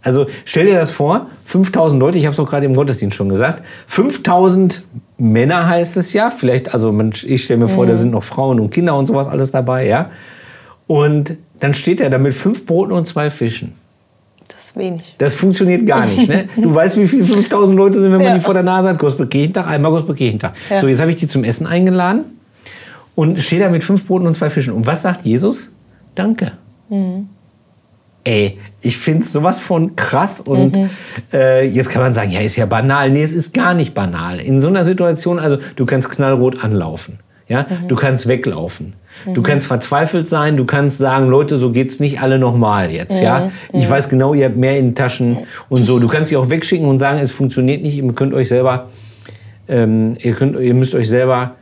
Also 0.03 0.27
stell 0.45 0.67
dir 0.67 0.75
das 0.75 0.91
vor, 0.91 1.29
5000 1.45 2.01
Leute, 2.01 2.19
ich 2.19 2.25
habe 2.25 2.33
es 2.33 2.41
auch 2.41 2.49
gerade 2.49 2.67
im 2.67 2.75
Gottesdienst 2.75 3.17
schon 3.17 3.29
gesagt, 3.29 3.63
5000 3.87 4.85
Männer 5.19 5.69
heißt 5.69 5.97
es 5.97 6.13
ja, 6.13 6.31
vielleicht, 6.31 6.75
also 6.75 6.99
ich 7.25 7.45
stelle 7.45 7.61
mir 7.61 7.69
vor, 7.69 7.85
mhm. 7.85 7.91
da 7.91 7.97
sind 7.97 8.11
noch 8.11 8.25
Frauen 8.25 8.59
und 8.59 8.71
Kinder 8.71 8.97
und 8.97 9.07
sowas 9.07 9.29
alles 9.29 9.53
dabei, 9.53 9.87
ja. 9.87 10.11
Und 10.89 11.37
dann 11.61 11.75
steht 11.75 12.01
er 12.01 12.11
da 12.11 12.19
mit 12.19 12.35
fünf 12.35 12.67
Broten 12.67 12.93
und 12.93 13.07
zwei 13.07 13.31
Fischen 13.31 13.75
wenig. 14.77 15.15
Das 15.19 15.35
funktioniert 15.35 15.87
gar 15.87 16.07
nicht. 16.07 16.29
Ne? 16.29 16.49
Du 16.57 16.75
weißt, 16.75 16.99
wie 16.99 17.09
viele 17.09 17.25
5000 17.25 17.77
Leute 17.77 18.01
sind, 18.01 18.13
wenn 18.13 18.19
man 18.19 18.29
ja. 18.29 18.35
die 18.35 18.41
vor 18.41 18.55
der 18.55 18.63
Nase 18.63 18.89
hat. 18.89 18.99
Großbekirchentag, 18.99 19.67
einmal 19.67 19.93
Großbekirchentag. 19.93 20.55
Ja. 20.71 20.81
So, 20.81 20.89
jetzt 20.89 21.01
habe 21.01 21.11
ich 21.11 21.17
die 21.17 21.27
zum 21.27 21.45
Essen 21.45 21.67
eingeladen 21.67 22.25
und 23.15 23.41
stehe 23.41 23.61
da 23.61 23.69
mit 23.69 23.85
fünf 23.85 24.07
Broten 24.07 24.27
und 24.27 24.35
zwei 24.35 24.51
Fischen. 24.51 24.73
Und 24.73 24.87
was 24.87 25.03
sagt 25.03 25.23
Jesus? 25.23 25.71
Danke. 26.15 26.53
Mhm. 26.89 27.29
Ey, 28.25 28.59
ich 28.81 28.97
finde 28.97 29.23
es 29.23 29.33
sowas 29.33 29.59
von 29.59 29.97
krass 29.97 30.41
und 30.41 30.77
mhm. 30.77 30.91
äh, 31.33 31.67
jetzt 31.67 31.91
kann 31.91 32.03
man 32.03 32.15
sagen, 32.15 32.31
ja, 32.31 32.41
ist 32.41 32.55
ja 32.55 32.67
banal. 32.67 33.11
Nee, 33.11 33.23
es 33.23 33.33
ist 33.33 33.53
gar 33.53 33.75
nicht 33.75 33.95
banal. 33.95 34.39
In 34.39 34.61
so 34.61 34.69
einer 34.69 34.85
Situation, 34.85 35.41
also 35.41 35.59
du 35.75 35.87
kannst 35.87 36.11
knallrot 36.11 36.63
anlaufen. 36.63 37.19
Ja? 37.53 37.67
Mhm. 37.69 37.89
Du 37.89 37.97
kannst 37.97 38.27
weglaufen. 38.27 38.95
Mhm. 39.27 39.35
Du 39.35 39.43
kannst 39.43 39.67
verzweifelt 39.67 40.27
sein, 40.27 40.57
du 40.57 40.65
kannst 40.65 40.97
sagen, 40.97 41.29
Leute, 41.29 41.59
so 41.59 41.71
geht's 41.71 42.01
nicht 42.01 42.21
alle 42.21 42.39
nochmal 42.39 42.91
jetzt, 42.91 43.19
mhm. 43.19 43.23
ja. 43.23 43.53
Ich 43.73 43.87
mhm. 43.87 43.91
weiß 43.91 44.09
genau, 44.09 44.33
ihr 44.33 44.47
habt 44.47 44.57
mehr 44.57 44.79
in 44.79 44.87
den 44.87 44.95
Taschen 44.95 45.39
und 45.69 45.85
so. 45.85 45.99
Du 45.99 46.09
kannst 46.09 46.31
sie 46.31 46.37
auch 46.39 46.49
wegschicken 46.49 46.87
und 46.87 46.99
sagen, 46.99 47.19
es 47.19 47.31
funktioniert 47.31 47.83
nicht, 47.83 47.99
ihr 47.99 48.13
könnt 48.15 48.33
euch 48.33 48.49
selber, 48.49 48.89
ähm, 49.69 50.17
ihr, 50.19 50.33
könnt, 50.33 50.59
ihr 50.59 50.75
müsst 50.75 50.95
euch 50.95 51.09
selber 51.09 51.57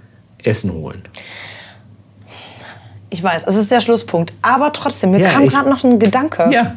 Essen 0.45 0.73
holen. 0.73 1.03
Ich 3.11 3.23
weiß, 3.23 3.45
es 3.49 3.57
ist 3.57 3.73
der 3.73 3.81
Schlusspunkt. 3.81 4.33
Aber 4.41 4.73
trotzdem, 4.73 5.11
mir 5.11 5.19
ja, 5.19 5.31
kam 5.31 5.49
gerade 5.49 5.69
noch 5.69 5.83
ein 5.83 5.99
Gedanke. 5.99 6.49
Ja. 6.53 6.77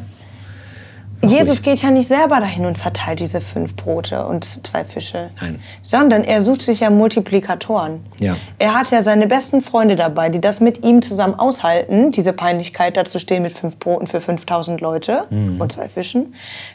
Jesus 1.28 1.62
geht 1.62 1.82
ja 1.82 1.90
nicht 1.90 2.08
selber 2.08 2.40
dahin 2.40 2.66
und 2.66 2.78
verteilt 2.78 3.20
diese 3.20 3.40
fünf 3.40 3.74
Brote 3.76 4.26
und 4.26 4.66
zwei 4.66 4.84
Fische. 4.84 5.30
Nein. 5.40 5.60
Sondern 5.82 6.24
er 6.24 6.42
sucht 6.42 6.62
sich 6.62 6.80
ja 6.80 6.90
Multiplikatoren. 6.90 8.04
Ja. 8.20 8.36
Er 8.58 8.74
hat 8.74 8.90
ja 8.90 9.02
seine 9.02 9.26
besten 9.26 9.60
Freunde 9.60 9.96
dabei, 9.96 10.28
die 10.28 10.40
das 10.40 10.60
mit 10.60 10.84
ihm 10.84 11.02
zusammen 11.02 11.34
aushalten, 11.34 12.10
diese 12.10 12.32
Peinlichkeit 12.32 12.96
dazu 12.96 13.18
stehen 13.18 13.42
mit 13.42 13.52
fünf 13.52 13.78
Broten 13.78 14.06
für 14.06 14.20
5000 14.20 14.80
Leute 14.80 15.24
mhm. 15.30 15.60
und 15.60 15.72
zwei 15.72 15.88
Fischen. 15.88 16.34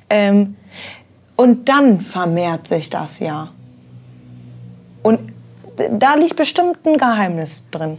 Ähm, 0.09 0.55
und 1.35 1.69
dann 1.69 2.01
vermehrt 2.01 2.67
sich 2.67 2.89
das 2.89 3.19
ja. 3.19 3.49
Und 5.01 5.19
da 5.91 6.15
liegt 6.15 6.35
bestimmt 6.35 6.85
ein 6.85 6.97
Geheimnis 6.97 7.63
drin. 7.71 7.97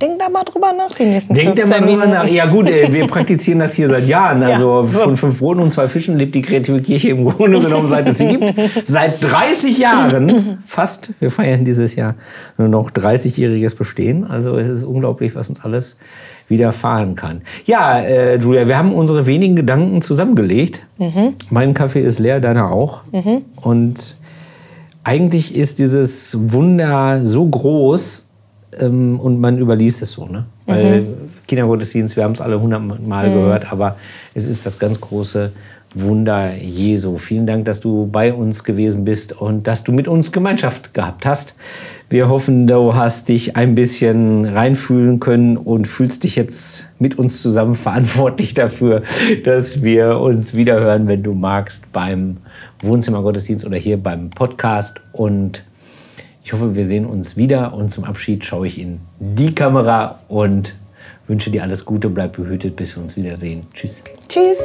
Denk 0.00 0.20
da 0.20 0.28
mal 0.28 0.44
drüber 0.44 0.72
nach, 0.72 0.94
die 0.94 1.04
nächsten 1.04 1.34
Denk 1.34 1.56
da 1.56 1.66
mal 1.66 1.80
drüber 1.80 2.06
nach. 2.06 2.26
Ja 2.28 2.46
gut, 2.46 2.70
ey, 2.70 2.92
wir 2.92 3.06
praktizieren 3.08 3.58
das 3.58 3.74
hier 3.74 3.88
seit 3.88 4.06
Jahren. 4.06 4.42
Also 4.48 4.82
ja, 4.82 4.84
von 4.84 5.16
fünf 5.16 5.40
Broten 5.40 5.60
und 5.60 5.72
zwei 5.72 5.88
Fischen 5.88 6.16
lebt 6.16 6.34
die 6.34 6.42
kreative 6.42 6.80
Kirche 6.80 7.10
im 7.10 7.24
Grunde 7.24 7.60
genommen, 7.60 7.88
seit 7.88 8.08
es 8.08 8.18
sie 8.18 8.28
gibt. 8.28 8.54
Seit 8.84 9.22
30 9.22 9.78
Jahren, 9.78 10.58
fast. 10.64 11.12
Wir 11.20 11.30
feiern 11.30 11.64
dieses 11.64 11.96
Jahr 11.96 12.14
nur 12.56 12.68
noch 12.68 12.90
30-jähriges 12.90 13.76
Bestehen. 13.76 14.24
Also 14.24 14.56
es 14.56 14.68
ist 14.68 14.84
unglaublich, 14.84 15.34
was 15.34 15.48
uns 15.48 15.64
alles 15.64 15.96
widerfahren 16.48 17.14
kann. 17.14 17.42
Ja, 17.66 17.98
äh, 18.00 18.38
Julia, 18.38 18.66
wir 18.66 18.78
haben 18.78 18.92
unsere 18.92 19.26
wenigen 19.26 19.54
Gedanken 19.54 20.00
zusammengelegt. 20.00 20.82
Mhm. 20.98 21.34
Mein 21.50 21.74
Kaffee 21.74 22.00
ist 22.00 22.18
leer, 22.18 22.40
deiner 22.40 22.72
auch. 22.72 23.02
Mhm. 23.12 23.42
Und 23.60 24.16
eigentlich 25.04 25.54
ist 25.54 25.78
dieses 25.78 26.36
Wunder 26.52 27.24
so 27.24 27.46
groß, 27.46 28.27
ähm, 28.80 29.18
und 29.20 29.40
man 29.40 29.58
überliest 29.58 30.02
es 30.02 30.12
so. 30.12 30.26
Ne? 30.26 30.46
Weil 30.66 31.02
mhm. 31.02 31.06
Kindergottesdienst, 31.46 32.16
wir 32.16 32.24
haben 32.24 32.32
es 32.32 32.40
alle 32.40 32.60
hundertmal 32.60 33.28
mhm. 33.28 33.34
gehört, 33.34 33.72
aber 33.72 33.96
es 34.34 34.46
ist 34.46 34.66
das 34.66 34.78
ganz 34.78 35.00
große 35.00 35.52
Wunder 35.94 36.54
Jesu. 36.54 37.16
Vielen 37.16 37.46
Dank, 37.46 37.64
dass 37.64 37.80
du 37.80 38.06
bei 38.06 38.32
uns 38.32 38.62
gewesen 38.62 39.04
bist 39.04 39.32
und 39.32 39.66
dass 39.66 39.84
du 39.84 39.92
mit 39.92 40.06
uns 40.06 40.32
Gemeinschaft 40.32 40.92
gehabt 40.92 41.24
hast. 41.24 41.56
Wir 42.10 42.28
hoffen, 42.28 42.66
du 42.66 42.94
hast 42.94 43.28
dich 43.28 43.56
ein 43.56 43.74
bisschen 43.74 44.44
reinfühlen 44.44 45.18
können 45.18 45.56
und 45.56 45.86
fühlst 45.86 46.24
dich 46.24 46.36
jetzt 46.36 46.90
mit 46.98 47.18
uns 47.18 47.40
zusammen 47.40 47.74
verantwortlich 47.74 48.52
dafür, 48.54 49.02
dass 49.44 49.82
wir 49.82 50.18
uns 50.18 50.54
wiederhören, 50.54 51.08
wenn 51.08 51.22
du 51.22 51.32
magst, 51.32 51.90
beim 51.92 52.38
Wohnzimmergottesdienst 52.80 53.64
oder 53.64 53.78
hier 53.78 53.96
beim 53.96 54.30
Podcast. 54.30 55.00
Und 55.12 55.64
ich 56.48 56.54
hoffe, 56.54 56.74
wir 56.74 56.86
sehen 56.86 57.04
uns 57.04 57.36
wieder 57.36 57.74
und 57.74 57.90
zum 57.90 58.04
Abschied 58.04 58.42
schaue 58.42 58.68
ich 58.68 58.80
in 58.80 59.00
die 59.20 59.54
Kamera 59.54 60.20
und 60.28 60.76
wünsche 61.26 61.50
dir 61.50 61.62
alles 61.62 61.84
Gute, 61.84 62.08
bleib 62.08 62.38
behütet, 62.38 62.74
bis 62.74 62.96
wir 62.96 63.02
uns 63.02 63.18
wiedersehen. 63.18 63.66
Tschüss. 63.74 64.02
Tschüss. 64.30 64.56